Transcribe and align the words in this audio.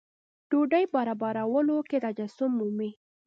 ډوډۍ 0.49 0.83
برابرولو 0.93 1.75
کې 1.89 1.97
تجسم 2.05 2.51
مومي. 2.59 2.91